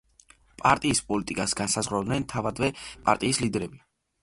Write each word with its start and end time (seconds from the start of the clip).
პარტიის 0.61 1.01
პოლიტიკას 1.11 1.53
განსაზღვრავენ 1.61 2.27
თავადვე 2.35 2.73
პარტიის 2.87 3.45
ლიდერები. 3.47 3.83